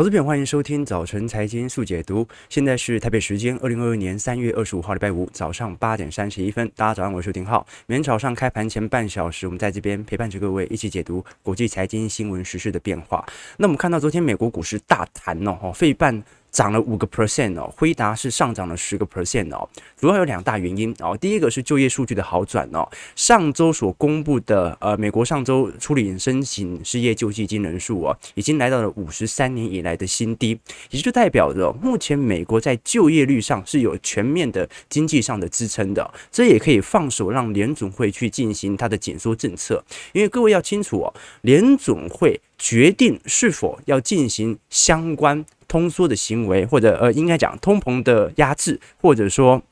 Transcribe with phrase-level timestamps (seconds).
[0.00, 2.26] 投资品，欢迎收听早晨财经速解读。
[2.48, 6.66] 现在是台北时间二零二二年三月二十五号礼拜五早上八点三十一分。
[6.74, 7.66] 大家早上好，我是丁浩。
[7.84, 13.22] 每天早上开盘前半小时，我们在这边陪伴着各位一起解读国际财经新闻时事的变化。
[13.58, 16.24] 那我们看到昨天美国股市大谈哦，费半。
[16.50, 21.16] 涨了五个 percent 哦，辉达是上涨了十个 percent 哦，主要有两大原因哦。
[21.20, 30.58] 第一个是就业数据的好转哦，上周所公布的呃，美国上周处理申请失业救济金人数哦，已经来到了五十三年以来的新低，
[30.90, 45.44] 也就代表着目前美国在就业率上是有全面的经济上的支撑的，这也可以放手让联总会去进行它的紧缩政策，因为各位要清楚哦，联总会决定是否要进行相关。
[45.70, 49.62] 通缩的行为，或者呃，应该讲通膨的压制，或者说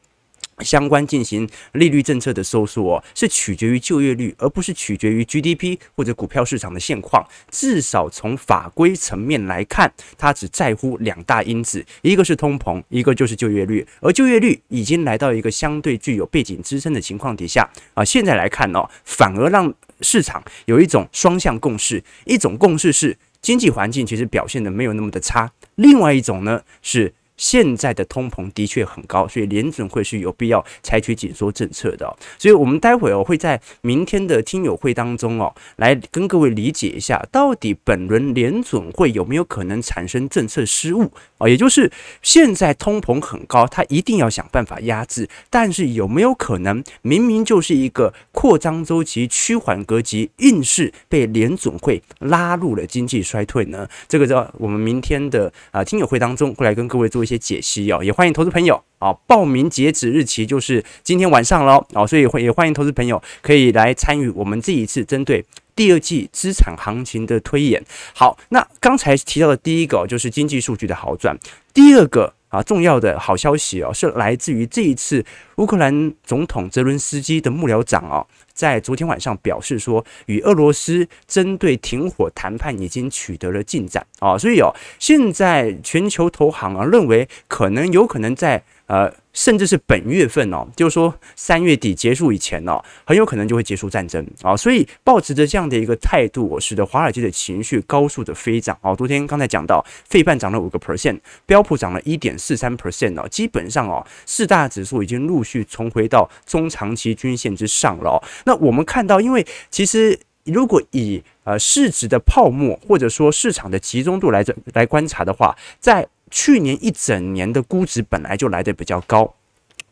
[0.60, 7.26] 相关进行利率政策的收缩哦，是取决于就业率，而不是取决于 GDP 或者股票市场的现况。
[7.50, 13.84] 至少从法规层面来看，它只在乎两大因子，一个是通膨，一个就是就业率。
[14.00, 25.53] 而就业率已经来到一个相对具有背景支撑的情况底下啊，现在来看哦，反而让市场有一种双向共识，一种共识是经济环境其实表现的没有那么的差。
[25.75, 27.14] 另外一种呢是。
[27.39, 32.14] 现在的通膨的确很高，所以联准会是有必要采取紧缩政策的。
[32.36, 41.48] 所以，我们待会儿会在明天的听友会当中哦，来跟各位理解一下，到底本轮联准会有没有可能产生政策失误啊？
[41.48, 53.89] 也就是现在通膨很高，他一定要想办法压制，但是有没有可能明明就是一个扩张周期趋缓格局，硬是被联准会拉入了经济衰退呢？
[54.08, 65.44] 这个在我们明天的啊听友会当中会来跟各位做些解析哦，也欢迎投资朋友啊，报名截止日期就是今天晚上喽哦，所以会也欢迎投资朋友可以来参与我们这一次针对
[65.76, 67.84] 第二季资产行情的推演。
[68.14, 71.38] 好，那刚才提到的第一个就是经济数据的好转，
[71.74, 75.24] 第二个啊重要的好消息哦，是来自于这一次
[75.56, 78.27] 乌克兰总统泽伦斯基的幕僚长哦。
[78.52, 89.12] 在昨天晚上表示说，与俄罗斯针对停火谈判已经取得了进展啊，所以哦，现在全球投行啊认为可能有可能在呃。
[89.38, 98.96] 甚至是本月份哦，就是说三月底结束以前哦，很有可能就会结束战争啊，所以抱持着这样的一个态度，使得华尔街的情绪高速的飞涨哦。
[98.96, 108.24] 昨天刚才讲到，费半涨了五个 percent，标普涨了一点四三 percent 哦，基本上哦，四大指数已经陆续重回到中长期均线之上了哦。
[108.44, 119.34] 那我们看到，因为其实如果以呃市值的泡沫或者说市场的集中度来这来观察的话，在去年一整年的估值本来就来的比较高。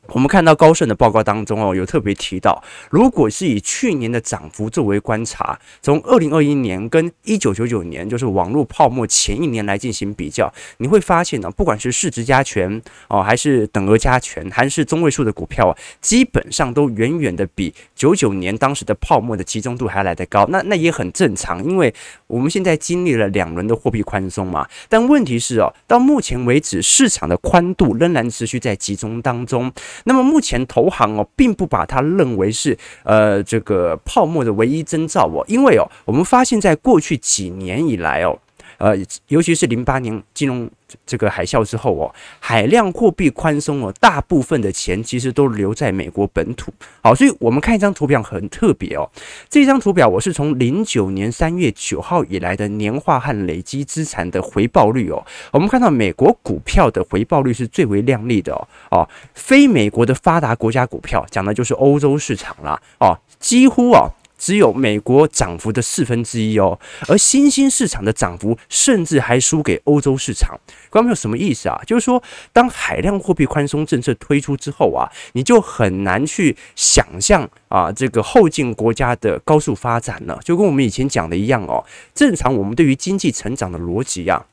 [0.09, 20.47] 我们看到高盛的报告当中哦，有特别提到，如果是以去年的涨幅作为观察，从二零二一年跟一九九九年，就是网络泡沫前一年来进行比较，你会发现呢，不管是市值加权哦，还是等额加权，还是中位数的股票，基本上都远远的比九九年当时的泡沫的集中度还来得高。
[20.49, 21.93] 那那也很正常，因为
[22.27, 24.67] 我们现在经历了两轮的货币宽松嘛。
[24.89, 29.73] 但问题是哦，到目前为止，市场的宽度仍然持续在集中当中。
[30.05, 38.39] 那么目前投行哦，并不把它认为是呃这个泡沫的唯一征兆哦，因为哦，我们发现在过去几年以来哦。
[38.79, 38.97] 呃，
[39.29, 40.69] 尤其是零八年金融
[41.05, 46.73] 这个海啸之后哦，海量货币宽松哦，大部分的钱其实都留在美国本土。
[47.03, 49.09] 好，所以我们看一张图表很特别哦。
[49.49, 55.25] 这张图表我是从零九年三月九号以来的年化和累积资产的回报率哦。
[55.53, 58.69] 我们看到美国股票的回报率是最为亮丽的哦。
[58.91, 62.81] 哦，非美国的发达国家股票讲的就是欧洲市场啦。
[63.01, 64.11] 哦，几乎哦。
[64.39, 70.59] 只有美国涨幅的四分之一哦，而新兴市场的涨幅甚至还输给欧洲市场。
[70.91, 71.81] 各位朋友，什么意思啊？
[71.87, 80.39] 就是说，当海量货币宽松政策推出之后啊，你就很难去想象啊，这个后进国家的高速发展了。
[80.45, 84.47] 就跟我们以前讲的一样哦，正常我们对于经济成长的逻辑啊，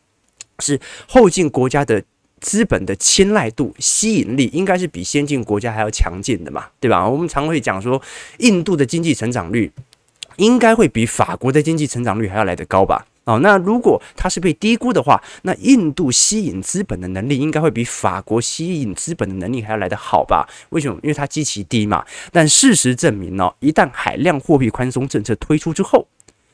[0.60, 2.04] 是后进国家的。
[2.44, 7.08] 资本的青睐度、吸引力应该是比先进国家还要强劲的嘛，对吧？
[7.08, 8.00] 我们常会讲说，
[8.40, 9.72] 印度的经济成长率
[10.36, 13.08] 应该会比法国的经济成长率还要来得高吧？
[13.24, 20.46] 哦，那如果它是被低估的话，那印度吸引资本的能力应该会比法国吸引资本的能力还要来得好吧？
[20.72, 21.00] 为什么？
[21.02, 22.04] 因为它基期低嘛。
[22.34, 26.06] 但事实证明呢，一旦海量货币宽松政策推出之后，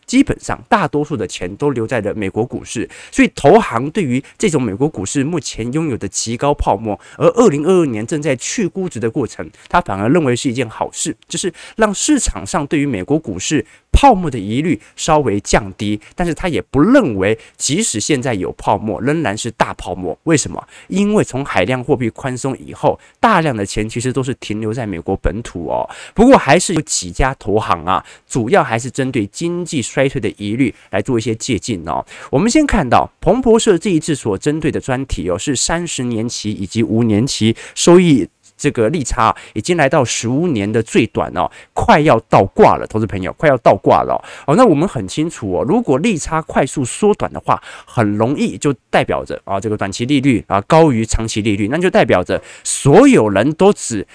[0.10, 20.18] 基本上，大多数的钱都留在了美国股市，所以投行对于这种美国股市目前拥有的极高泡沫，而二零二二年正在去估值的过程，他反而认为是一件好事，就是让市场上对于美国股市泡沫的疑虑稍微降低，但是他也不认为，即使现在有泡沫，仍然是大泡沫。
[20.24, 20.66] 为什么？
[20.88, 25.88] 因为从海量货币宽松以后，大量的钱其实都是停留在美国本土哦。
[26.14, 32.06] 不过还是有几家投行啊，主要还是针对经济衰退的疑虑来做一些借鉴哦。
[32.32, 38.28] 我们先看到彭博社这一次所针对的专题哦，是三十年期以及五年期收益。
[38.60, 44.56] 这个利差已经来到十五年的最短哦，快要倒挂了，投资朋友快要倒挂了哦。
[44.56, 54.06] 那我们很清楚哦，如果利差快速缩短的话，很容易就代表着啊，这个短期利率啊高于长期利率，那就代表着所有人都只。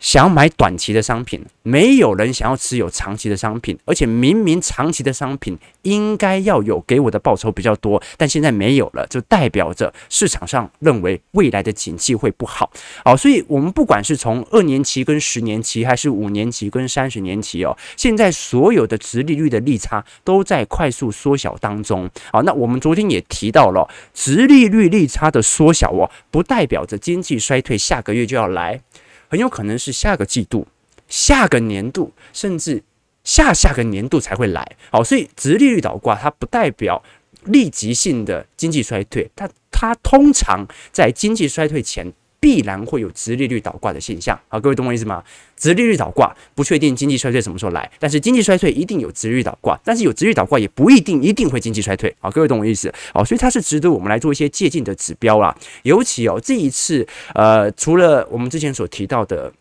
[0.00, 12.70] 想买短期的商品，没有人想要持有长期的商品，而且明明长期的商品应该要有给我的报酬比较多，但现在没有了，就代表着市场上认为未来的景气会不好。
[13.04, 22.08] 好，所以我们不管是从二年期跟十年期，还是五年期跟三十年期哦，现在所有的殖利率的利差都在快速缩小当中。
[22.32, 28.80] 好，那我们昨天也提到了，殖利率利差的缩小哦，不代表着经济衰退下个月就要来。
[29.30, 30.66] 很有可能是下个季度、
[31.08, 32.82] 下个年度，甚至
[33.22, 34.76] 下下个年度才会来。
[34.90, 37.00] 好，所以直利率倒挂它不代表
[37.44, 44.38] 立即性的经济衰退，它它通常在经济衰退前必然会有殖利率倒挂的现象。
[44.48, 45.22] 好，各位懂我意思吗？
[45.56, 52.12] 殖利率倒挂不确定经济衰退什么时候来，但是经济衰退一定有殖利率倒挂，但是有殖利率倒挂也不一定一定会经济衰退。
[52.18, 52.92] 好，各位懂我意思？
[53.12, 55.54] 好，所以它是值得我们来做一些借鉴的指标啦。
[55.82, 59.52] 尤其哦，这一次呃，除了我们之前所提到的。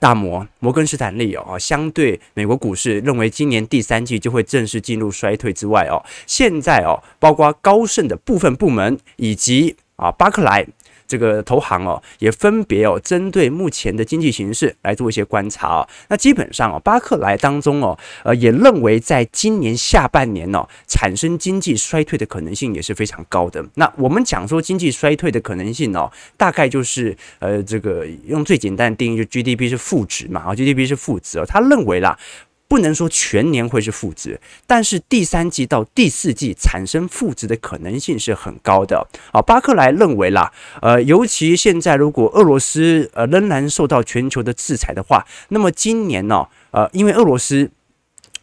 [0.00, 10.64] 大摩摩根士丹利哦，相对美国股市认为今年第三季就会正式进入衰退之外哦，现在哦，包括高盛的部分部门以及啊巴克莱。
[11.08, 15.88] 这个投行哦，也分别哦，针对目前的经济形势来做一些观察哦。
[16.08, 23.64] 那基本上哦，巴克莱当中哦，呃，也认为在今年下半年哦，产生经济衰退的可能性也是非常高的。
[23.74, 32.18] 那我们讲说经济衰退的可能性哦，大概就是呃，这个用最简单的定义，就 GDP 是负值嘛，啊，GDP 是负值哦，他认为啦。
[32.68, 39.08] 不能说全年会是负值，但是第三季到第四季产生负值的可能性是很高的。
[39.32, 47.70] 啊，巴克莱认为啦，呃，尤其现在如果俄罗斯呃仍然受到全球的制裁的话，那么今年呢，呃，因为俄罗斯。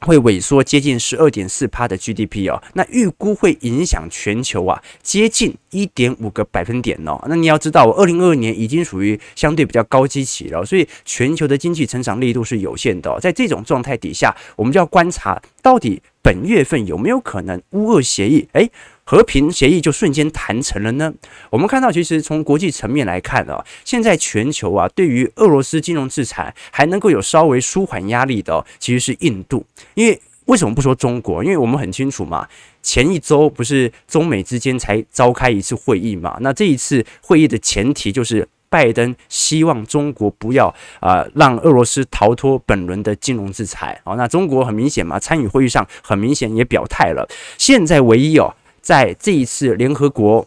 [0.05, 7.19] 会萎缩接近十二点四趴的 GDP 哦，那预估会影响全球啊接近一点五个百分点哦。
[7.27, 13.19] 那你要知道，我二零二二年已经属于相对比较高基期了，所以全球的经济成长力度是有限的。
[13.19, 18.69] 在这种状态底下，我们就要观察到底本月份有没有可能乌俄协议诶。
[19.05, 21.13] 和平协议就瞬间谈成了呢？
[21.51, 29.63] 我们看到，其实从国际层面来看啊，现在全球啊，对于俄罗斯金融制裁还能够有稍微舒缓压力的，其实是印度。
[29.93, 31.43] 因为为什么不说中国？
[31.43, 32.47] 因为我们很清楚嘛，
[32.81, 36.37] 前一周不是中美之间才召开一次会议嘛？
[36.41, 44.01] 那这一次会议的前提就是拜登希望中国不要啊让俄罗斯逃脱本轮的金融制裁。
[44.03, 47.27] 好，那中国很明显嘛，参与会议上很明显也表态了。
[47.59, 48.55] 现在唯一哦。
[48.85, 50.45] 在这一次联合国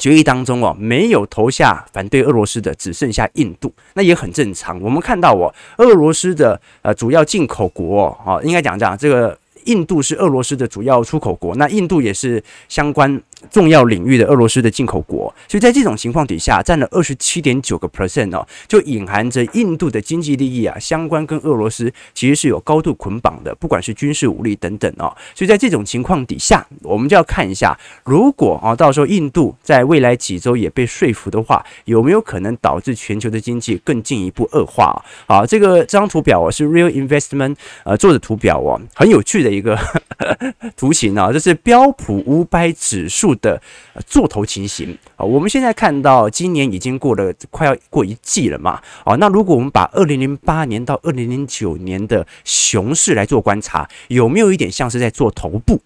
[0.00, 4.80] 决议当中哦，没有投下反对俄罗斯的只剩下印度，那也很正常。
[4.80, 9.38] 我们看到哦，俄罗斯的呃主要进口国哦，应该讲讲这个。
[9.66, 35.00] 印度是俄罗斯的主要出口国，那印度也是相关重要领域的俄罗斯的进口国，所以在这种情况底下，占了二十七点九个 percent 哦，就隐含着印度的经济利益啊，相关跟俄罗斯其实是有高度捆绑的，不管是军事武力等等哦，所以在这种情况底下，我们就要看一下，如果啊到时候印度在未来几周也被说服的话，有没有可能导致全球的经济更进一步恶化？
[35.26, 39.52] 好，这个这张图表哦是 Real Investment 呃做的图表哦，很有趣的。
[39.52, 39.78] 一个
[40.78, 43.60] 图形啊，这是标普五百指数的
[44.06, 45.24] 做头情形啊。
[45.24, 48.80] 我们现在看到，今年已经过了快要过一季了嘛。
[49.04, 55.80] 哦，那如果我们把二零零八年到二零零九年的熊市来做观察，有没有一点像是在做头部？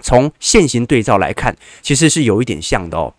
[0.00, 3.14] 从现行对照来看，其实是有一点像的哦。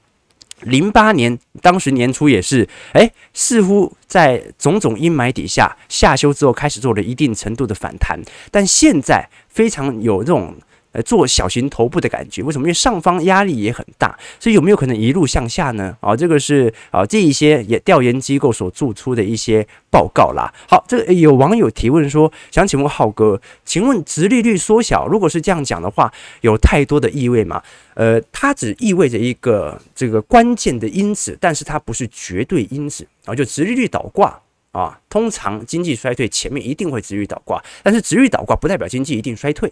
[0.62, 10.56] 零八年当时年初也是，哎，似乎在种种阴霾底下下修之后，开始做了一定程度的反弹，但现在非常有这种。
[10.94, 12.66] 呃，做小型头部的感觉，为什么？
[12.66, 15.98] 因为上方压力也很大，所以有没有可能一路向下呢？
[16.00, 20.54] 啊，这个是啊，这一些也调研机构所做出的一些报告啦。
[20.70, 27.62] 好，这个有网友提问说，想请问浩哥，请问殖利率缩小，如果是这样讲的话，有太多的意味吗？
[27.96, 34.40] 呃，它只意味着一个这个关键的因子，但是它不是绝对因子啊，就殖利率倒挂。
[34.74, 39.72] 啊，通常经济衰退前面一定会殖利率倒挂，但是殖利率倒挂不代表经济一定衰退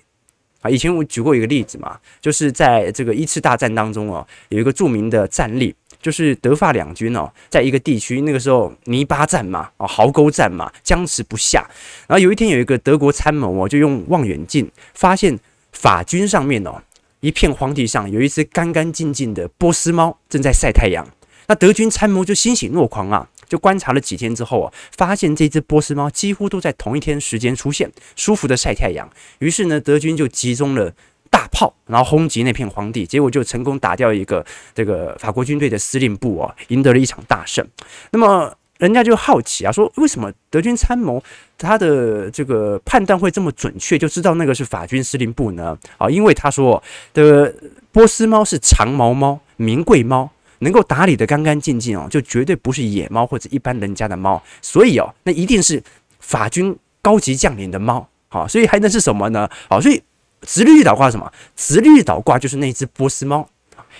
[0.61, 0.69] 啊。
[0.69, 11.69] 以前我举过一个例子嘛，就是在这个一次大战当中哦，有一个著名的战例，就是德法两军哦，在一个地区那个时候泥巴战嘛，哦，壕沟战嘛，僵持不下。
[12.07, 15.37] 然后有一天有一个德国参谋哦，就用望远镜发现
[15.73, 16.81] 法军上面哦，
[17.19, 21.07] 一片荒地上有一只干干净净的波斯猫正在晒太阳。
[21.47, 23.27] 那德军参谋就欣喜若狂啊。
[23.51, 29.09] 就观察了几天之后啊，发现这只波斯猫几乎都在同一天时间出现，舒服的晒太阳。
[29.39, 30.93] 于是呢，德军就集中了
[31.29, 37.67] 大炮，然后轰击那片荒地，结果就成功打掉一个这个法国军队的司令部啊，赢得了一场大胜。
[38.11, 41.21] 那么人家就好奇啊，说为什么德军参谋
[41.57, 45.77] 他的这个判断会这么准确，就知道那个是法军司令部呢？
[45.97, 46.81] 啊，因为他说
[47.13, 47.53] 的
[47.91, 50.31] 波斯猫是长毛猫，名贵猫。
[50.61, 55.83] 能够打理得干干净净哦，就绝对不是野猫或者一般人家的猫，所以哦，那一定是
[56.19, 59.49] 法军高级将领的猫，好，所以还能是什么呢？
[59.69, 60.01] 好，所以
[60.41, 61.31] 直立倒挂是什么？
[61.55, 63.47] 直立倒挂就是那只波斯猫，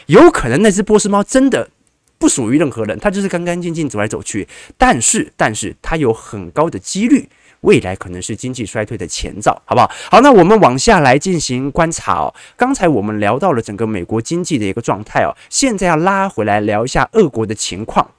[0.06, 1.70] 有可能那只波斯猫真的
[2.18, 7.27] 不属于任何人，它就是干干净净走来走去，但是，但是它有很高的几率。
[7.62, 9.89] 未来可能是经济衰退的前兆，好不好？
[10.10, 12.34] 好，那我们往下来进行观察哦。
[12.58, 18.12] 刚才我们聊到了整个美国经济的一个状态哦，现在要拉回来聊一下俄国的情况。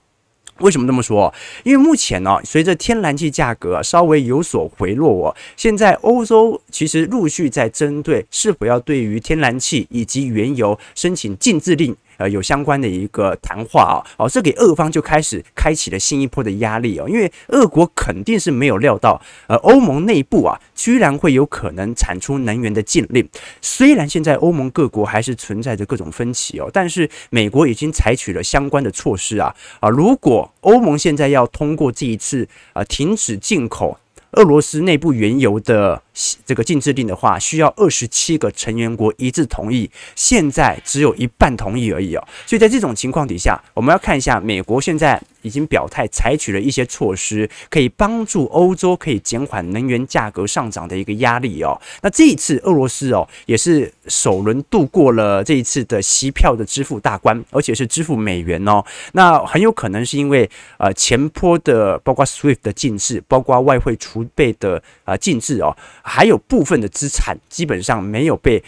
[0.59, 1.33] 为什么这么说？
[1.65, 11.97] 因为目前呢，随着天然气价格稍微有所回落哦，现在欧洲其实陆续在针对是否要对于天然气以及原油申请禁制令。
[12.17, 23.29] 呃，有相关的一个谈话啊，哦，这给俄方就开始开启了新一波的压力哦，因为俄国肯定是没有料到，呃，欧盟内部啊，居然会有可能产出能源的禁令。
[23.61, 33.99] 虽然现在欧盟各国还是存在着各种分歧哦，但是美国已经采取了相关的措施啊啊，如果欧盟现在要通过这一次啊停止进口。
[34.35, 36.03] 俄罗斯内部原油的
[36.45, 42.29] 这个禁制令的话，需要二十七个成员国一致同意，现在只有一半同意而已哦。
[42.47, 45.23] 所以在这种情况底下，我们要看一下美国现在。
[45.43, 51.77] 已经表态采取了一些措施，可以帮助欧洲可以减缓能源价格上涨的一个压力哦。
[52.01, 58.85] 那这一次俄罗斯哦也是首轮度过了这一次的息票的支付大关，而且是支付美元哦。
[59.15, 68.63] 那很有可能是因为呃前坡的包括 SWIFT 的禁制，包括外汇储备的呃禁制哦，还有部分的资产基本上没有被。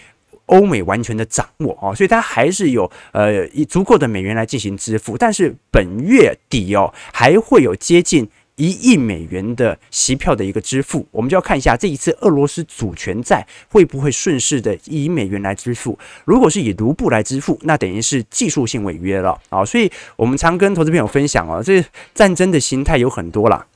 [0.47, 21.83] 欧美完全的掌握哦，所以它还是有呃以足够的美元来进行支付，但是本月底哦还会有接近一亿美元的息票的一个支付，我们就要看一下这一次俄罗斯主权债会不会顺势的以美元来支付，如果是以卢布来支付，那等于是技术性违约了啊，所以我们常跟投资朋友分享哦，这
[22.15, 23.67] 战争的形态有很多啦。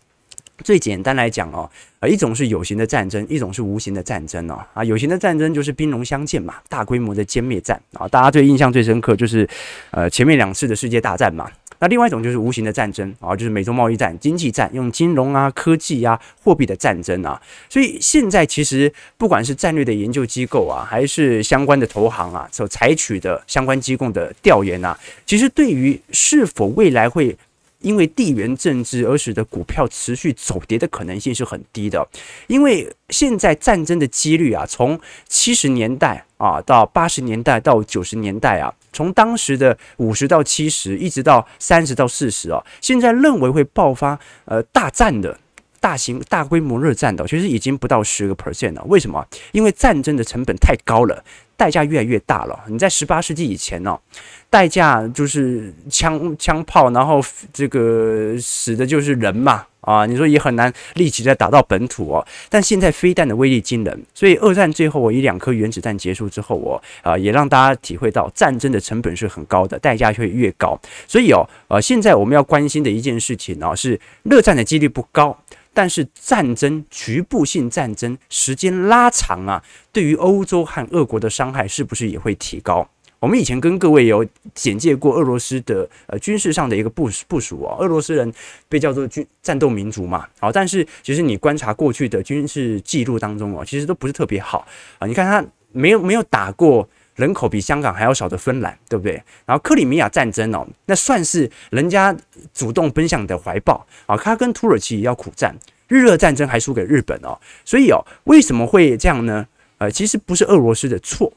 [0.65, 4.61] 最简单来讲哦，呃，一种是有形的战争，一种是无形的战争哦。
[4.75, 9.49] 啊，有形的战争就是兵戎相见嘛，大规模的歼灭战啊，大家最印象最深刻就是，
[9.93, 11.49] 呃，前面两次的世界大战嘛。
[11.81, 17.41] 那另外一种就是无形的战争啊，就是美洲贸易战、经济战，用金融啊、科技啊、货币的战争啊。
[17.69, 27.37] 所以现在其实不管是战略的研究机构啊，还是相关的投行啊，所采取的相关机构的调研啊，其实对于是否未来会。
[27.80, 32.06] 因为地缘政治而使得股票持续走跌的可能性是很低的，
[32.47, 45.38] 因为现在战争的几率啊，从七十年代啊到八十年代到九十年代啊，从当时的五十到七十，一直到三十到四十啊，现在认为会爆发呃大战的
[45.80, 48.82] 大型大规模热战的，其实已经不到十个 percent 了。
[48.85, 49.26] 为什么？
[49.52, 51.25] 因为战争的成本太高了。
[51.58, 52.56] 代价越来越大了。
[52.68, 54.00] 你在十八世纪以前呢、哦，
[54.49, 57.20] 代价就是枪枪炮，然后
[57.52, 60.06] 这个死的就是人嘛啊！
[60.06, 62.25] 你说也很难立即再打到本土哦。
[62.49, 70.80] 但现在飞弹的威力惊人，所以二战最后我以两颗原子弹结束之后，我啊也让大家体会到战争的成本是很高的，代价会越高。
[71.08, 75.37] 所以哦，呃，现在我们要关心的一件事情呢、哦，是热战的几率不高。
[75.78, 82.85] 但是战争局部性战争时间拉长啊，对于欧洲和俄国的伤害是不是也会提高？
[83.20, 88.35] 我们以前跟各位有简介过俄罗斯的呃军事上的一个部部署啊，俄罗斯人
[88.68, 94.66] 被叫做军战斗民族嘛，好，但是其实你观察过去的军事记录当中哦，其实都不是特别好
[94.99, 95.06] 啊。
[95.06, 96.88] 你看他没有没有打过
[97.19, 99.21] 人口比香港还要少的芬兰，对不对？
[99.45, 102.17] 然后克里米亚战争哦，那算是人家
[102.55, 104.17] 主动奔向你的怀抱啊。
[104.17, 105.55] 他跟土耳其也要苦战，
[105.89, 107.37] 日俄战争还输给日本哦。
[107.65, 109.45] 所以哦，为什么会这样呢？
[109.79, 111.33] 呃，其实不是俄罗斯的错，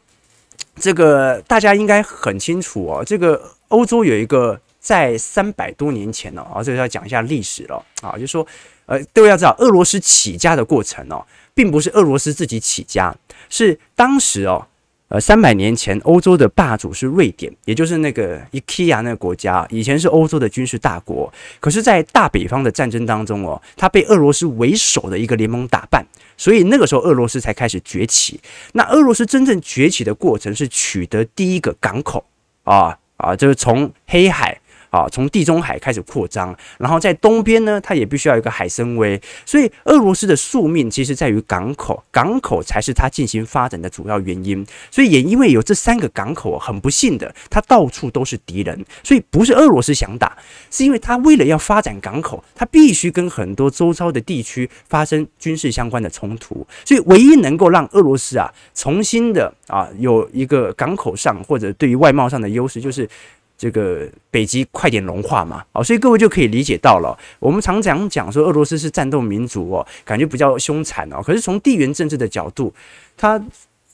[0.76, 3.04] 这个大家应该很清楚哦。
[3.04, 8.48] 这个欧洲有一个在三百多年前呢，啊，这个要讲一下历史了啊，就是说。
[8.88, 13.16] 呃，各位要知道，俄罗斯起家的过程哦，并不是俄罗斯自己起家，
[13.48, 14.68] 是当时哦。
[15.12, 21.32] 呃，三百年前，欧洲的霸主是瑞典，也就是那个 IKEA 那个国家，以前是欧洲的军事大国。
[21.60, 26.06] 可是，在大北方的战争当中哦，它被俄罗斯为首的一个联盟打败，
[26.38, 28.40] 所以那个时候俄罗斯才开始崛起。
[28.72, 32.24] 那俄罗斯真正崛起的过程是取得第一个港口
[32.64, 34.61] 啊啊，就是从黑海。
[34.92, 44.64] 啊，从地中海开始扩张，然后在东边呢，它也必须要有一个海参崴，所以俄罗斯的宿命其实在于港口，港口才是它进行发展的主要原因。
[44.92, 50.38] 所以也因为有这三个港口，很不幸的，它到处都是敌人，所以不是俄罗斯想打，
[50.70, 63.08] 是因为它为了要发展港口，它必须跟很多周遭的地区发生军事相关的冲突，所以唯一能够让俄罗斯啊重新的啊有一个港口上或者对于外贸上的优势，就是。
[63.62, 67.16] 这个北极快点融化嘛，哦，所以各位就可以理解到了。
[67.38, 71.22] 我们常常讲说俄罗斯是战斗民族哦，感觉比较凶残哦。
[71.24, 72.74] 可是从地缘政治的角度，
[73.16, 73.40] 它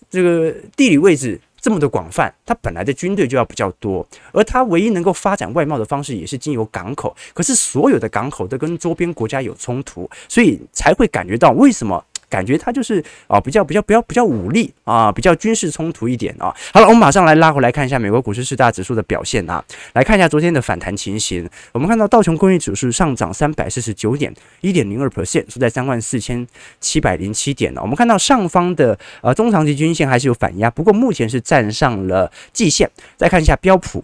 [0.10, 7.14] 这个地理位置这么的广泛，它本来的军队就要比较多，而它唯一能够发展外贸的方式也是经由港口。
[7.34, 12.02] 可是所有的港口都跟周边国家有冲突，所以才会感觉到为什么。
[12.30, 16.54] 感觉它就是啊，比较比较比较比较武力啊，比较军事冲突一点啊。
[16.74, 21.48] 好了，我们马上来拉回来看一下美国股市四大指数的表现啊，来看一下昨天的反弹情形。
[21.72, 26.46] 我们看到道琼工业指数上涨三百四十九点，一点零二 percent，收在三万四千
[26.80, 27.82] 七百零七点呢。
[27.82, 32.90] 我们看到上方的呃中长期均线还是有反压，不过目前是站上了季线。
[33.16, 34.04] 再看一下标普。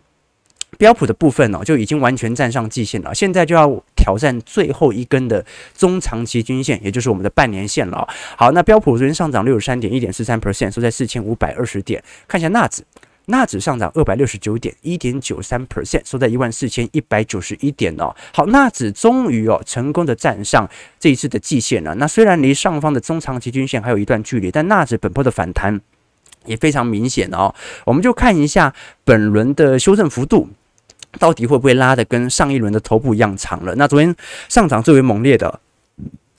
[0.83, 5.45] 标普的部分哦，就已经完全站上季线了，现在就要挑战最后一根的
[5.77, 8.05] 中长期均线，也就是我们的半年线了。
[8.35, 12.03] 好，那标普昨天上涨六十三点一点四三 percent，收在四千五百二十点。
[12.27, 12.83] 看一下纳指，
[13.27, 18.13] 纳指上涨二百六十九点一点九三 percent，收在一万四千一百九十一点哦。
[18.33, 21.95] 好，纳指终于哦成功的站上这一次的季线了。
[21.95, 25.79] 那虽然离上方的中长期均线还有一段距离，但纳指本波的反弹
[26.45, 27.55] 也非常明显哦。
[27.85, 28.75] 我们就看一下
[29.05, 30.49] 本轮的修正幅度。
[31.19, 33.73] 到底会不会拉的跟上一轮的头部一样长了？
[33.75, 34.15] 那昨天
[34.49, 35.59] 上涨最为猛烈的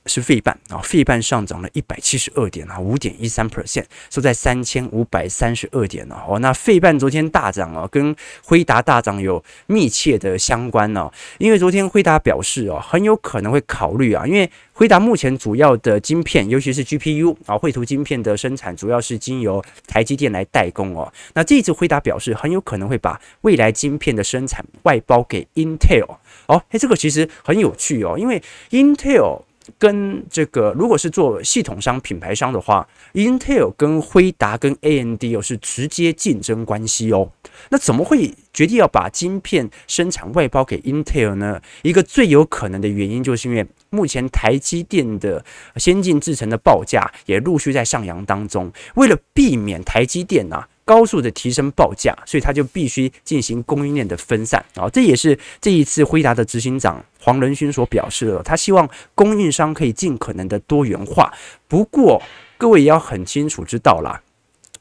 [0.06, 6.38] 是费半啊，费半上涨了一百七十二点啊，五点一三 percent，收在三千五百三十二点哦。
[6.40, 14.50] 那费半昨天大涨啊，跟辉达大涨有密切的相关哦，因为昨天辉达表示哦，很有可能会考虑啊，因为。
[14.76, 21.12] 辉达目前主要的晶片，尤其是 GPU 啊，绘图晶片的生产主要是经由台积电来代工哦。
[21.34, 26.60] 那这次辉达表示，很有可能会把未来晶片的生产外包给 Intel 哦。
[26.70, 29.42] 诶，这个其实很有趣哦，因为 Intel。
[29.78, 37.30] 跟这个，如果是做系统商、品牌商的话，Intel 跟辉达跟 AMD 又是直接竞争关系哦。
[37.70, 41.60] 那怎么会决定要把晶片生产外包给 Intel 呢？
[41.82, 45.44] 一个最有可能的原因，就是因为目前台积电的
[45.76, 50.66] 先进制程的报价也陆续在上扬当中，为了避免台积电呐。
[50.84, 61.32] 高速的提升报价，所以他就必须进行供应链的分散啊，这也是这一次辉达的执行长黄仁勋所表示的，他希望供应商可以尽可能的多元化。
[61.66, 62.22] 不过，
[62.58, 64.20] 各位也要很清楚知道啦，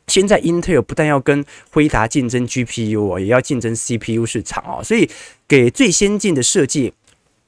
[0.07, 5.09] 现在英特尔不但要跟辉达竞争 GPU 也要竞争 CPU 市场啊，所以
[5.47, 6.93] 给最先进的设计。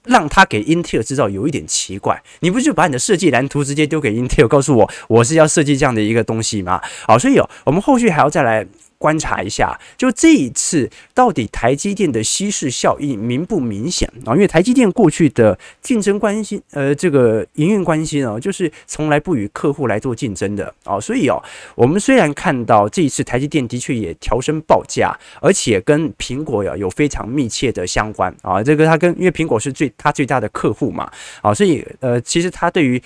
[0.06, 6.82] 让他给 Intel 制造有一点奇怪，你不就把你的设计蓝图直接丢给 Intel，，告诉我我是要设计这样的一个东西吗？
[7.08, 8.66] 好，所以哦，我们后续还要再来。
[9.06, 14.34] 观察一下，就这一次到底台积电的稀释效应明不明显啊？
[14.34, 21.00] 因为台积电过去的竞争关系，呃，这个营运关系呢，就是从来不与客户来做竞争的啊。
[21.00, 21.40] 所以哦，
[21.76, 28.64] 我们虽然看到这一次台积电的确也调升报价，而且跟苹果呀有非常密切的相关啊。
[28.64, 31.08] 这个它跟因为苹果是最它最大的客户嘛
[31.44, 33.00] 啊，所以呃，其实它对于。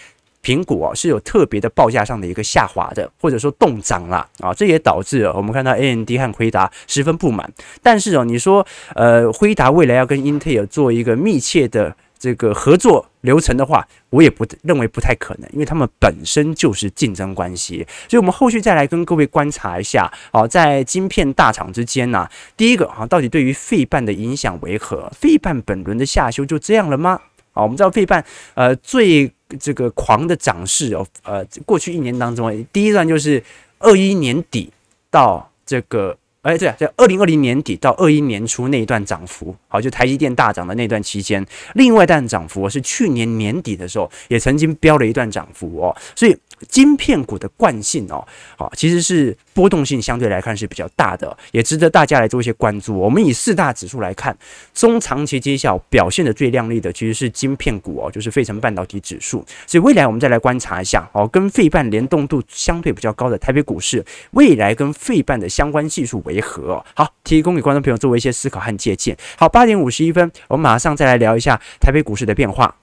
[0.43, 7.51] 苹果是有特别的报价上的一个下滑的，或者说冻涨啦啊，这也导致我们看到 AMD 和辉达十分不满。
[7.83, 17.85] 但是哦，你说呃，辉达未来要跟英特尔做一个密切的这个合作流程的话，我也不认为不太可能，因为他们本身就是竞争关系。
[18.07, 25.09] 所以，我们后续再来跟各位观察一下啊，在晶片大厂之间呢，第一个啊，到底对于费半的影响为何？
[25.13, 27.19] 费半本轮的下修就这样了吗？
[27.59, 29.31] 啊，我们知道费半呃最。
[29.59, 33.43] 这个狂的涨势哦，呃，过去一年当中，第一段就是
[33.79, 34.69] 二一年底
[35.09, 41.43] 到这个，哎，对啊，在二零二零年底到二一年初那一段涨幅，好，就台积电大涨的那段期间。
[41.73, 45.97] 另外一段涨幅是去年年底的时候，也曾经飙了一段涨幅哦。
[46.15, 48.25] 所以晶片股的惯性哦，
[48.57, 52.97] 啊，其实是波动性相对来看是比较大的，也值得大家来做一些关注。
[52.97, 54.37] 我们以四大指数来看，
[54.73, 59.45] 中长期绩效表现的最亮丽的其实是晶片股哦，就是费城半导体指数。
[59.65, 66.83] 所以未来我们再来观察一下哦，跟费半联动度相对比较高的台北股市，未来跟费半的相关系数为何？
[66.93, 69.15] 好，提供给观众朋友作为一些思考和借鉴。
[69.37, 72.75] 好，八点五十一分，我们马上再来聊一下台北股市的变化。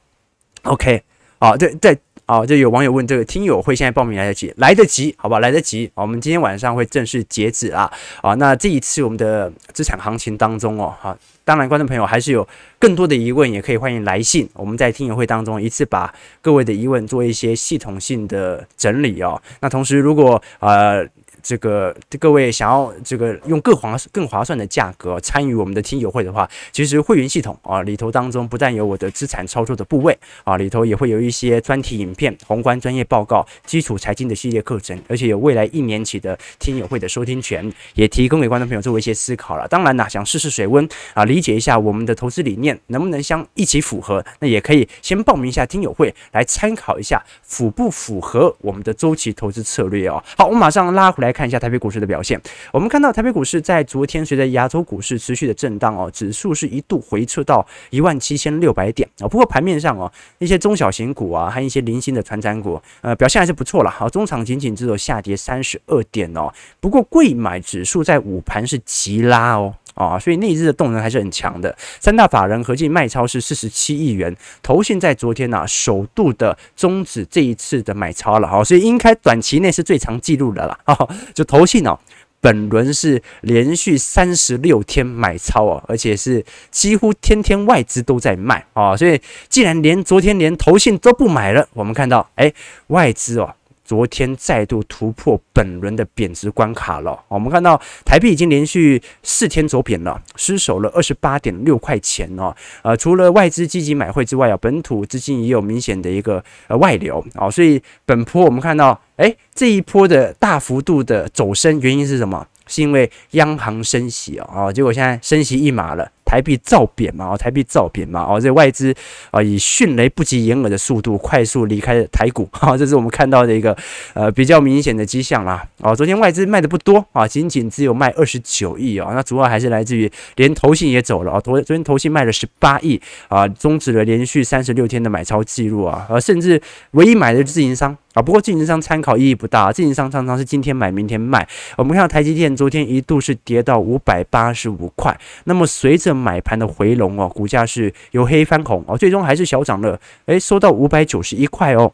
[0.62, 1.02] OK，
[1.38, 1.98] 好，对对。
[2.28, 4.52] 好，就有网友问这个听友会现在报名来得及？
[4.56, 5.88] 来得及，好吧，来得及。
[5.94, 7.88] 我们今天晚上会正式截止啊。
[8.20, 12.46] 啊，那这一次我们的资产行情当中哦，好，当然观众朋友还是有
[12.80, 14.48] 更多的疑问，也可以欢迎来信。
[14.54, 16.12] 我们在听友会当中一次把
[16.42, 19.40] 各位的疑问做一些系统性的整理哦。
[19.60, 21.06] 那同时，如果呃。
[21.46, 39.68] 这个各位想要这个用更划更划算的价格参与我们的听友会的话，其实会员系统啊里头当中不但有我的资产操作的部位啊，里头也会有一些专题影片、宏观专业报告、基础财经的系列课程，而且有未来一年期的听友会的收听权，也提供给观众朋友作为一些思考了。
[39.68, 50.20] 当然啦，想试试水温啊，理解一下我们的投资理念能不能相一起符合，那也可以先报名一下听友会来参考一下符不符合我们的周期投资策略哦。
[50.36, 51.35] 好，我马上拉回来。
[51.36, 52.40] 看一下台北股市的表现，
[52.72, 59.28] 我们看到台北股市在昨天随着亚洲股市持续的震荡哦，指数是一度回撤到一万七千六百点啊。
[59.28, 63.90] 不过盘面上哦，一些中小型股啊，还有一些零星的传产股，呃，表现还是不错了。
[63.90, 66.50] 好，中场仅仅只有下跌三十二点哦。
[66.80, 69.74] 不过贵买指数在午盘是急拉哦。
[69.96, 71.74] 啊，所以内资的动能还是很强的。
[72.00, 81.08] 三大法人合计卖超是四十七亿元，投信在昨天呢、啊、首度的终止这一次的买超了哈，所以应该短期内是最长记录的了啊。
[81.34, 81.98] 就投信哦，
[82.40, 88.96] 本轮是连续三十六天买超哦，而且是几乎天天外资都在卖啊。
[88.96, 92.52] 所以既然连昨天连投信都不买了，我们看到哎，
[92.88, 93.55] 外资哦。
[93.86, 97.18] 昨天再度突破本轮的贬值关卡了。
[97.28, 102.54] 我们看到台币已经连续四天走贬了，失守了二十八点六块钱哦。
[102.82, 107.48] 呃，除了外资积极买汇之外啊，本土资金也有明显的一个呃外流啊。
[107.48, 112.44] 所以本波我们看到，哎，这一波的大幅度的走升，原因是什么？
[112.66, 116.10] 是因为央行升息啊，结果现在升息一码了。
[116.26, 118.92] 台币造贬嘛，哦，台币造贬嘛，哦，这外资
[119.30, 123.74] 啊以迅雷不及掩耳的速度快速离开台股，哈， 这是我们看到的一个
[124.12, 125.64] 呃比较明显的迹象啦。
[125.78, 136.60] 哦，昨天外资卖的不多啊，仅仅只有卖二十九亿哦，那主要还是来自于连投信也走了啊，昨昨天投信卖了十八亿啊，终止了连续三十六天的买超记录啊，而甚至
[136.90, 137.96] 唯一买的自营商。
[138.16, 141.46] 啊，不过自营商参考意义不大，自营商常常是今天买明天卖。
[141.76, 151.92] 我们看到台积电昨天一度是跌到五百八十五块，那么随着买盘的回笼哦，股价是由黑翻红哦，最终还是小涨了，诶，收到五百九十一块哦。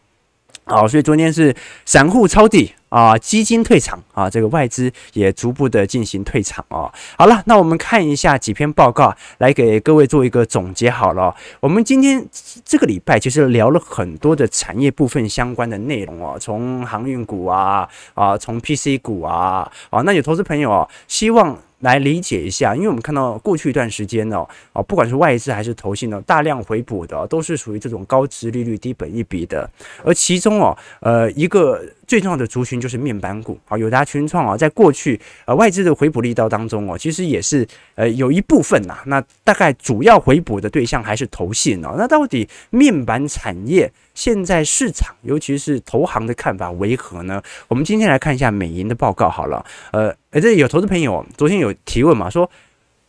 [0.65, 1.53] 好，所以昨天是
[1.85, 6.87] 散户抄底啊，基金退场啊，这个外资也逐步的进行退场啊。
[7.19, 10.89] 好了，那我们看一下几篇报告，来给各位做一个总结。
[10.89, 12.25] 好了，我们今天
[12.65, 21.59] 这个礼拜其实聊了很多的产业部分相关的内容哦，从航运股啊啊，从 PC 股啊啊，那有投资朋友啊，希望。
[21.83, 29.71] 来理解一下，因为我们看到过去一段时间呢，啊，不管是外资还是投信呢，大量回补的都是属于这种高值利率、低本一比的，
[30.03, 31.81] 而其中哦，呃，一个。
[32.13, 38.99] 最重要的族群就是面板股啊，友达、群创啊，在过去呃外资的回补力道当中哦，其实也是呃有一部分呐。
[39.07, 41.95] 那大概主要回补的对象还是投信哦。
[41.97, 47.43] 那到底面板产业现在市场，尤其是投行的看法为何呢？
[47.67, 49.65] 我们今天来看一下美银的报告好了。
[49.93, 52.51] 呃，诶，这有投资朋友昨天有提问嘛，说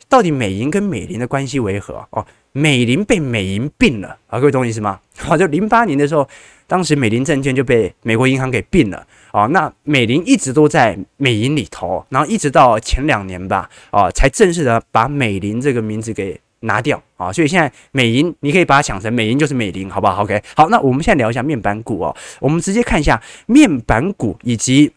[0.08, 2.08] 到底美银跟美林的关系为何？
[2.12, 5.00] 哦，美林被美银并了啊，各位懂我意思吗？
[5.20, 6.28] 好，就零八年的时候。
[6.66, 24.92] 当时美林证券就被美国银行给并了啊，那美林一直都在美银里头，然后一直到前两年吧啊，才正式的把美林这个名字给拿掉啊，所以现在美银你可以把它想成美银就是美林，好不好？OK，好，那我们现在聊一下面板股哦，我们直接看一下面板股以及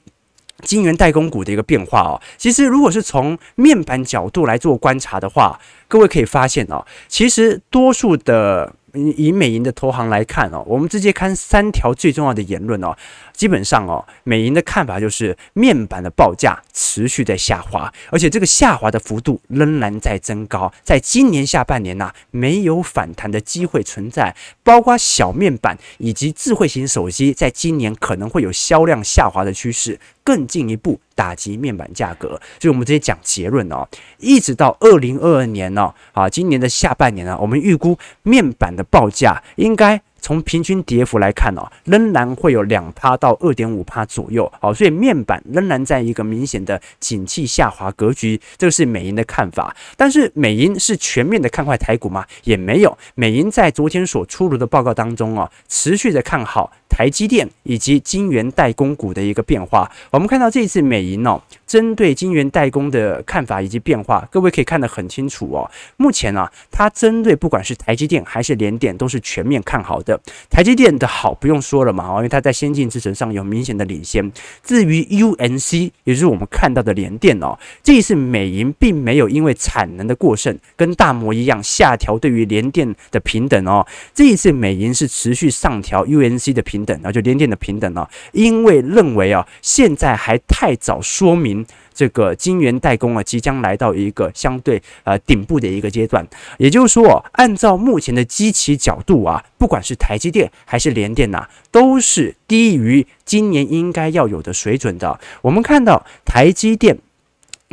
[0.62, 2.20] 晶圆代工股的一个变化哦。
[2.36, 8.72] 其实如果是从面板角度来做观察的话，各位可以发现哦，其实多数的。
[8.96, 12.96] 以美银的投行来看哦，我们直接看三条最重要的言论哦。
[13.36, 20.72] 基本上哦，美银的看法就是面板的报价持续在下滑，而且这个下滑的幅度仍然在增高。
[20.82, 32.40] 在今年下半年呐、没有反弹的机会存在，包括小面板以及智慧型手机，在今年可能会有销量下滑的趋势，更进一步打击面板价格。
[32.58, 33.86] 所以，我们直接讲结论哦，
[34.18, 40.00] 一直到二零二二年呢，啊，今年的下半年呢，我们预估面板的报价应该。
[40.26, 44.52] 从平均跌幅来看哦，仍然会有两趴到二点五趴左右。
[44.60, 49.72] 好，所以面板仍然在一个明显的景气下滑格局，这个是美银的看法。
[49.96, 52.26] 但是美银是全面的看坏台股吗？
[52.42, 52.98] 也没有。
[53.14, 56.72] 美银在昨天所出炉的报告当中哦，持续的看好。
[56.88, 65.70] 台积电以及晶圆代工股的一个变化，我们看到这一次美银哦，针对晶圆代工的看法以及变化，各位可以看得很清楚哦。
[65.96, 70.20] 目前、啊，它针对不管是台积电还是联电，都是全面看好的。
[70.50, 74.30] 台积电的好不用说了嘛，因为它在先进制程上有明显的领先。
[74.62, 86.66] 至于 U N C，也就是我们看到的联电哦，这一次美银并没有因为产能的过剩跟大摩一样下调对于联电的平等哦，这一次美银是持续上调 U N C 的。
[86.66, 91.55] 平等啊，就联电的平等哦，因为认为啊，现在还太早说明
[91.94, 96.26] 这个晶圆代工啊，即将来到一个相对呃顶部的一个阶段。
[96.58, 105.20] 也就是说，按照目前的基期角度啊，不管是台积电还是联电呐，都是低于今年应该要有的水准的。
[105.42, 106.98] 我们看到台积电。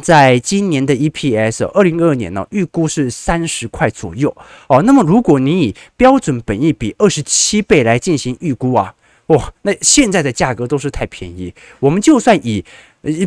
[0.02, 4.36] 在今年的 EPS，二零二二年呢，预估是三十块左右
[4.67, 4.82] 哦。
[4.82, 8.96] 那么，如果你以标准本益比二十七倍来进行预估啊，
[9.28, 11.54] 哇，那现在的价格都是太便宜。
[11.80, 12.65] 我们就算以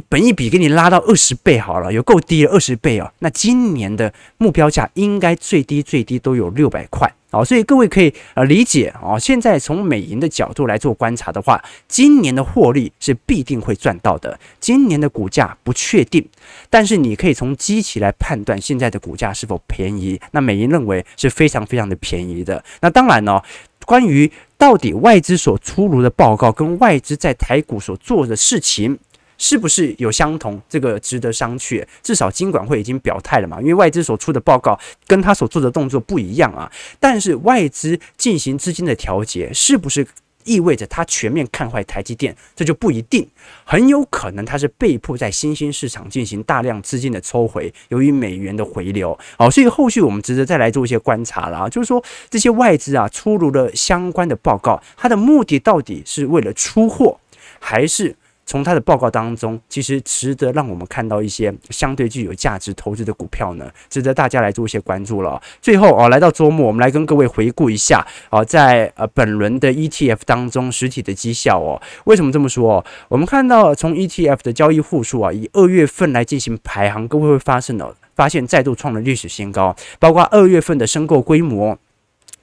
[0.09, 3.12] 本一笔给你拉到二十倍好了，有够低了二十倍哦。
[3.19, 7.12] 那今年的目标价应该最低最低都有六百块。
[7.31, 9.19] 好，所以各位可以呃理解哦。
[9.19, 14.39] 现在从美银的角度来做观察的话，今年的获利是必定会赚到的。
[14.59, 16.27] 今年的股价不确定，
[16.71, 20.19] 但是你可以从基期来判断现在的股价是否便宜。
[20.31, 22.65] 那美银认为是非常非常的便宜的。
[22.81, 23.43] 那当然呢，
[23.85, 28.99] 关于到底外资所出炉的报告跟外资在台股所做的事情。
[29.38, 30.61] 是不是有相同？
[30.68, 31.85] 这个值得商榷。
[32.03, 36.70] 至少金管会已经表态了嘛，因为外资所出的报告跟他所做的动作不一样啊。
[36.99, 40.07] 但是外资进行资金的调节，是不是
[40.44, 42.35] 意味着他全面看坏台积电？
[42.55, 43.29] 这就不一定，
[43.64, 49.18] 很有可能他是被迫在新兴市场进行大量资金的抽回，由于美元的回流。
[49.37, 51.68] 好，所以后续我们值得再来做一些观察了啊。
[51.68, 57.18] 就是说这些外资啊出炉了相关的报告，它的目的到底是为了出货，
[57.59, 58.14] 还是？
[58.47, 65.43] 从他的报告当中，其实值得让我们看到一些相对具有价值投资的股票呢，值得大家来做一些关注了。
[65.61, 71.83] 最后啊，来到周末，我们来跟各位回顾一下啊，在呃本轮的 ETF 当中实体的绩效哦。
[72.05, 72.85] 为什么这么说？
[73.09, 81.77] 我们看到从 ETF 的交易户数啊，以二月份来进行排行，各位会发现呢，发现再度创了历史新高，包括二月份的申购规模。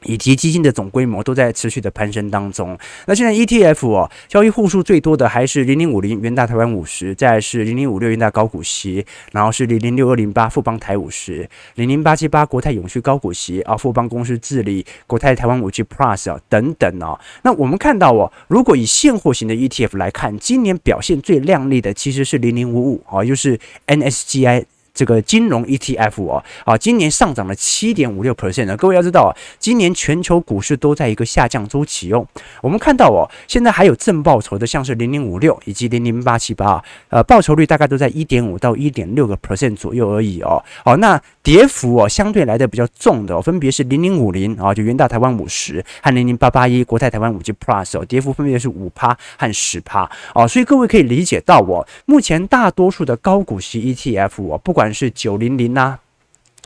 [0.05, 2.77] 以及基金的总规模都在持续的攀升当中。
[3.05, 17.19] 那现在 ETF 哦，交易户数最多的还是零零五零元大台湾五十，再是零零五六元大高股息，然后是零零六二零八富邦台五十，零零八七八国泰永续高股息啊，富邦公司治理，国泰台湾五 G Plus 啊等等哦。
[17.43, 24.65] 那我们看到哦，如果以现货型的 ETF 来看，今年表现最亮丽的其实是零零五五啊，就是 NSGI。
[24.93, 28.77] 这个金融 ETF 哦，啊，今年上涨了七点五六 percent 呢。
[28.77, 32.23] 各位要知道啊，今年全球股市都在一个下降周期哦。
[32.61, 40.63] 我们看到哦，现在还有正报酬的，像是零零五六以及零零八七八，呃，报酬率大概都在一点五到一点六个 percent 左右而已哦。
[40.85, 50.47] 好，那跌幅哦，相对来的比较重的哦，分别是零零五零啊，就元大台湾五十和零零八八一国泰台湾五 G Plus 哦，跌幅分别是五趴和十趴哦。
[50.47, 55.97] 所以各位可以理解到哦，目前大多数的高股息 ETF 哦，不管管是九零零呐，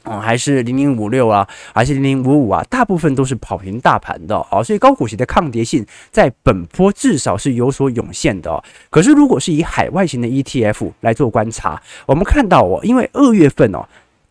[0.04, 8.64] 哦，还是零零五六啊，还是零零五五啊，大部分都是跑赢大盘的哦，所以高股息的抗跌性在本波至少是有所涌现的哦。
[8.90, 13.86] 可是如果是以海外型的 ETF 来做观察，我们看到哦，因为二月份哦。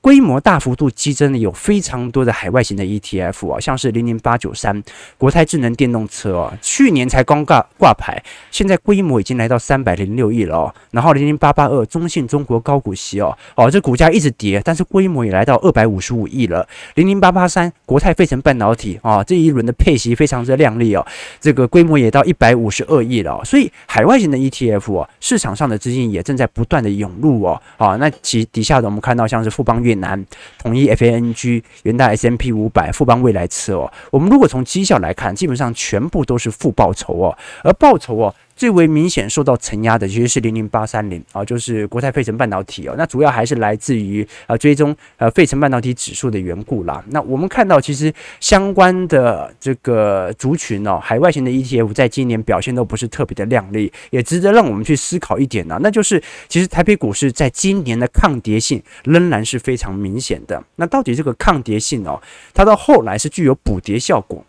[0.07, 4.81] 规模大幅度激增的有非常多的海外型的 ETF 啊，像是零零八九三
[5.19, 10.75] 国泰智能电动车哦，去年才刚挂挂牌，现在规模已经来到三百零六亿了哦。
[10.93, 16.65] 然后零零八八二中信中国高股息哦，哦这股价一直跌，但是规模也来到二百五十五亿了。
[16.95, 21.05] 零零八八三国泰费城半导体啊，这一轮的配息非常之亮丽哦，
[21.41, 23.45] 这个规模也到一百五十二亿了哦。
[23.45, 27.61] 所以海外型的 ETF 哦，市场上的资金也正在不断的涌入哦。
[27.77, 30.25] 啊，那其底下的我们看到像是富邦越南
[30.59, 38.35] 统一 FANG、元大 S M P 五百、富邦未来车哦，我们如果从绩效来看，基本上全部都是负报酬哦，而报酬哦。
[38.57, 42.95] 最为明显受到承压的其实是零零八三零啊，就是国泰费城半导体哦。
[42.97, 47.05] 那主要还是来自于呃追踪呃费城半导体指数的缘故啦。
[47.11, 60.65] 那我们看到其实相关的这个族群哦，海外型的 ETF 在今年表现都不是特别的亮丽，也值得让我们去思考一点呢，那就是其实台北股市在今年的抗跌性仍然是非常明显的。
[60.77, 62.19] 那到底这个抗跌性哦，
[62.55, 64.43] 它到后来是具有补跌效果？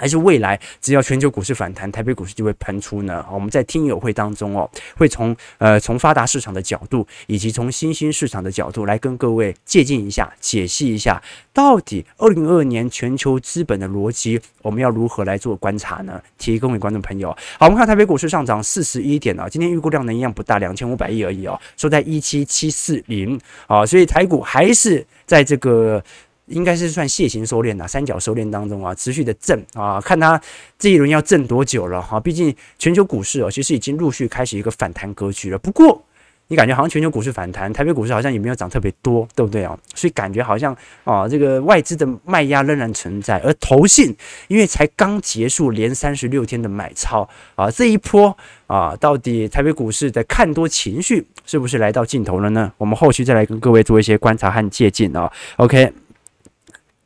[0.00, 3.22] 还是未来只要全球股市反弹，台北股市就会喷出呢？
[3.30, 16.18] 我们在听友会当中哦，会从呃从发达市场的角度，以及从新兴市场的角度来跟各位借鉴一下，解析一下，到底二零二二年全球资本的逻辑，我们要如何来做观察呢？
[16.38, 17.30] 提供给观众朋友。
[17.58, 26.02] 好，我们看台北股市上涨四十一点啊，今天预估量能一样不大，两千五百亿而已哦，收在一七七四零啊，所以台股还是在这个。
[26.50, 30.40] 应该是算楔形收敛呐，三角收敛当中啊，持续的震啊，看它
[30.78, 32.20] 这一轮要震多久了哈。
[32.20, 35.58] 毕竟全球股市哦，其实已经陆续开始一个反弹格局了。
[35.58, 36.04] 不过
[36.48, 39.78] 你感觉好像全球股市反弹，台北股市好像也没有涨特别多，对不对啊？
[39.94, 44.12] 所以感觉好像啊，这个外资的卖压仍然存在，而投信
[44.48, 48.36] 因为才刚结束连三十六天的买超啊，这一波
[48.66, 52.72] 啊，到底台北股市的看多情绪是不是来到尽头了呢？
[52.76, 55.30] 我们后续再来跟各位做一些观察和借鉴啊。
[55.58, 55.92] OK。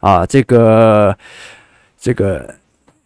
[0.05, 1.17] 啊，这个
[1.99, 2.57] 这个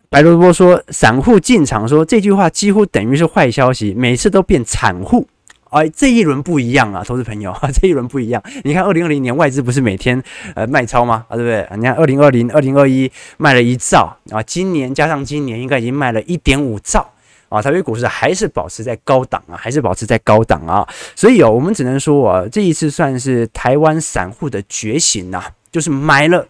[0.08, 5.28] 白萝卜说，散户进场说这句话几乎等于是坏消息，每次都变产户。
[5.70, 8.42] 哎，这一轮不一样啊，投资朋友啊， 这一轮不一样。
[8.64, 10.20] 你看，二零二零年外资不是每天
[10.56, 11.24] 呃卖超吗？
[11.28, 11.76] 啊，对不对？
[11.76, 17.08] 你看，二零二零、二零二一卖了一兆啊，今年加上今年应该已经卖了一点五兆
[17.48, 17.62] 啊。
[17.62, 20.84] 台北股市还是保持在高档啊，还是保持在高档啊。
[21.14, 26.44] 所以哦，我们只能说啊，这一次算是台湾散户的觉醒呐、就是买了。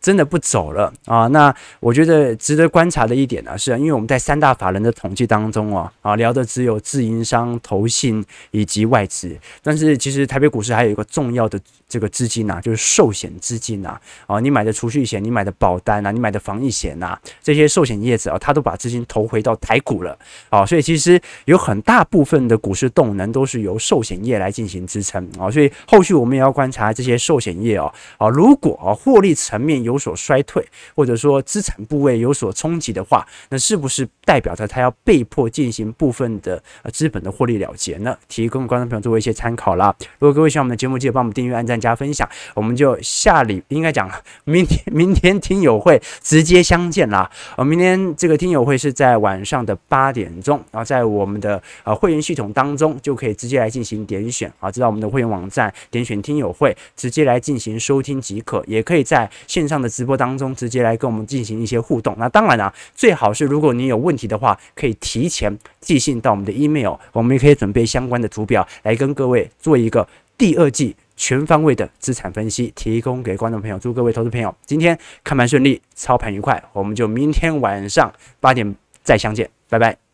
[0.00, 1.26] 真的不走了啊！
[1.28, 11.60] 那我觉得值得观察的一点呢，是因为我们在三大法人的统计当中啊啊聊的只有自营商、投信以及外资，但是其实台北股市还有一个重要的
[11.90, 14.38] 这个资金呐，就是寿险资金呐啊！
[14.38, 20.16] 你买的储蓄险、你买的保单呐、你买的防疫险呐，这些寿险业者啊，他都把资金投回到台股了
[20.48, 20.64] 啊！
[20.64, 25.50] 所以其实有很大部分的股市动能都是由寿险业来进行支撑啊！
[25.50, 38.16] 所以后续我们也要观察这些寿险业哦啊，如果啊获利层面有所衰退，或者说资产部位有所冲击的话，那是不是代表着它要被迫进行部分的资本的获利了结呢？
[38.28, 39.92] 提供观众朋友作为一些参考啦。
[40.20, 42.28] 如果各位喜欢我们的节目，记得帮我们订阅、按赞、加分享。
[42.54, 44.08] 我们就下礼应该讲
[44.44, 47.28] 明天，明天听友会直接相见啦。
[47.56, 59.80] 呃，明天这个听友会是在晚上的八点钟，然后在我们的呃会员系统当中就可以直接来进行点选啊，知道我们的会员网站点选听友会，直接来进行收听即可，也可以在线上。
[59.80, 73.78] 的直播当中直接来跟我们进行一些互动，那当然啊，最好是如果你有问题的话，可以提前寄信到我们的 email，我们也可以准备相关的图表来跟各位做一个第二季全方位的资产分析，提供给观众朋友。
[73.78, 80.09] 祝各位投资朋友今天看盘顺利，操盘愉快，我们就明天晚上八点再相见，拜拜。